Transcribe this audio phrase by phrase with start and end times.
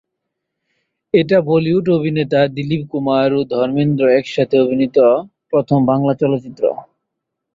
[1.13, 4.97] এটা বলিউড অভিনেতা দিলীপ কুমার ও ধর্মেন্দ্র একসাথে অভিনীত
[5.51, 6.63] প্রথম বাংলা চলচ্চিত্র।